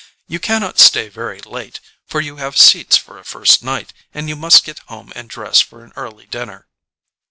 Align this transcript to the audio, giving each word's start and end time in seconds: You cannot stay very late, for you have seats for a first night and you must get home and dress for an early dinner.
You 0.27 0.39
cannot 0.39 0.79
stay 0.79 1.09
very 1.09 1.41
late, 1.41 1.79
for 2.07 2.21
you 2.21 2.37
have 2.37 2.57
seats 2.57 2.97
for 2.97 3.19
a 3.19 3.23
first 3.23 3.61
night 3.63 3.93
and 4.15 4.27
you 4.29 4.35
must 4.35 4.63
get 4.63 4.79
home 4.87 5.13
and 5.15 5.29
dress 5.29 5.61
for 5.61 5.83
an 5.83 5.93
early 5.95 6.25
dinner. 6.25 6.65